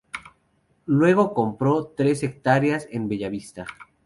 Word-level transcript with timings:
Luego 0.87 1.31
compró 1.35 1.93
tres 1.95 2.23
hectáreas 2.23 2.87
en 2.89 3.07
Bella 3.07 3.29
Vista. 3.29 3.67